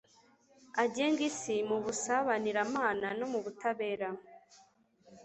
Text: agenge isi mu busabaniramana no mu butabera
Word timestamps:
agenge 0.83 1.21
isi 1.29 1.55
mu 1.69 1.77
busabaniramana 1.83 3.07
no 3.19 3.25
mu 3.31 3.39
butabera 3.43 4.09